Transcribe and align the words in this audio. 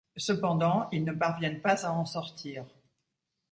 Cependant 0.17 0.89
ils 0.91 1.03
ne 1.03 1.13
parviennent 1.13 1.61
pas 1.61 1.85
à 1.85 1.91
en 1.91 2.05
sortir. 2.05 2.65